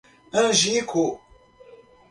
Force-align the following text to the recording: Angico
Angico 0.39 1.21